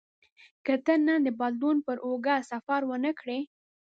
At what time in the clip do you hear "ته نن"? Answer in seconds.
0.85-1.19